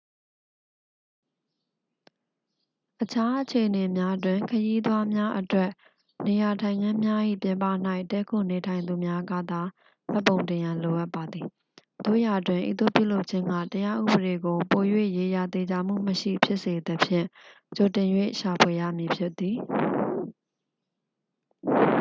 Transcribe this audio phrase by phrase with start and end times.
[3.01, 5.69] အခြားအခြေအနေများတွင် ခရီးသွားများအတွက်
[6.27, 7.63] နေရာထိုင်ခင်းများ၏ ပြင်ပ၌
[8.11, 9.61] တည်းခိုနေထိုင်သူများကသာ
[10.11, 11.47] မှတ်ပုံတင်ရန် လိုအပ်ပါသည်
[12.05, 14.83] သို့ရာတွင် ဤသို့ပြုလုပ်ခြင်းက တရားဥပဒေကို ပို၍
[15.17, 17.27] ရေရာသေချာမှုမရှိဖြစ်စေသဖြင့်
[17.75, 18.07] ကြိုတင်၍
[18.39, 19.57] ရှာဖွေရမည်ဖြစ်သည်